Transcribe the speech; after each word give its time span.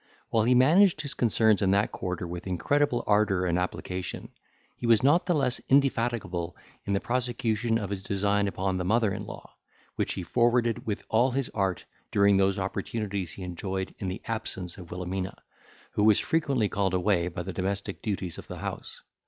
While 0.31 0.45
he 0.45 0.55
managed 0.55 1.01
his 1.01 1.13
concerns 1.13 1.61
in 1.61 1.69
that 1.69 1.91
quarter 1.91 2.25
with 2.25 2.47
incredible 2.47 3.03
ardour 3.05 3.45
and 3.45 3.59
application, 3.59 4.29
he 4.75 4.87
was 4.87 5.03
not 5.03 5.27
the 5.27 5.35
less 5.35 5.61
indefatigable 5.69 6.55
in 6.87 6.93
the 6.93 6.99
prosecution 6.99 7.77
of 7.77 7.91
his 7.91 8.01
design 8.01 8.47
upon 8.47 8.79
the 8.79 8.83
mother 8.83 9.13
in 9.13 9.27
law, 9.27 9.57
which 9.97 10.13
he 10.13 10.23
forwarded 10.23 10.87
with 10.87 11.03
all 11.07 11.29
his 11.29 11.49
art 11.49 11.85
during 12.11 12.37
those 12.37 12.57
opportunities 12.57 13.33
he 13.33 13.43
enjoyed 13.43 13.93
in 13.99 14.07
the 14.07 14.23
absence 14.25 14.75
of 14.79 14.89
Wilhelmina, 14.89 15.37
who 15.91 16.03
was 16.03 16.17
frequently 16.19 16.67
called 16.67 16.95
away 16.95 17.27
by 17.27 17.43
the 17.43 17.53
domestic 17.53 18.01
duties 18.01 18.39
of 18.39 18.47
the 18.47 18.57
house. 18.57 19.03